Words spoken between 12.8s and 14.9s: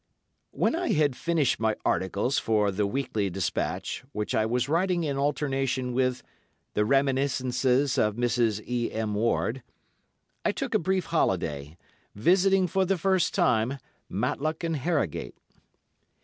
the first time Matlock and